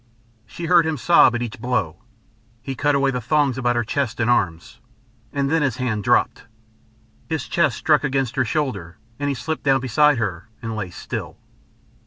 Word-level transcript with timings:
She 0.47 0.65
heard 0.65 0.87
him 0.87 0.97
sob 0.97 1.35
at 1.35 1.43
each 1.43 1.61
blow. 1.61 1.97
He 2.63 2.73
cut 2.73 2.95
away 2.95 3.11
the 3.11 3.21
thongs 3.21 3.55
about 3.59 3.75
her 3.75 3.83
chest 3.83 4.19
and 4.19 4.31
arms, 4.31 4.79
and 5.31 5.47
then 5.47 5.61
his 5.61 5.77
hand 5.77 6.03
dropped. 6.03 6.45
His 7.29 7.47
chest 7.47 7.77
struck 7.77 8.03
against 8.03 8.35
her 8.35 8.43
shoulder 8.45 8.97
and 9.19 9.29
he 9.29 9.35
slipped 9.35 9.61
down 9.61 9.79
beside 9.79 10.17
her 10.17 10.49
and 10.59 10.75
lay 10.75 10.89
still. 10.89 11.37